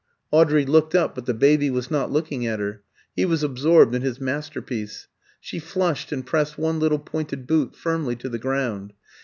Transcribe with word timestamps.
Audrey 0.31 0.65
looked 0.65 0.95
up, 0.95 1.13
but 1.13 1.27
the 1.27 1.33
baby 1.35 1.69
was 1.69 1.91
not 1.91 2.11
looking 2.11 2.43
at 2.47 2.59
her; 2.59 2.81
he 3.15 3.23
was 3.23 3.43
absorbed 3.43 3.93
in 3.93 4.01
his 4.01 4.19
masterpiece. 4.19 5.07
She 5.39 5.59
flushed, 5.59 6.11
and 6.11 6.25
pressed 6.25 6.57
one 6.57 6.79
little 6.79 6.97
pointed 6.97 7.45
boot 7.45 7.75
firmly 7.75 8.15
to 8.15 8.29
the 8.29 8.39
ground. 8.39 8.93